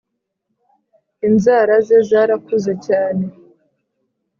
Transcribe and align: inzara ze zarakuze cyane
inzara 1.27 1.75
ze 1.87 1.97
zarakuze 2.09 2.71
cyane 2.85 3.25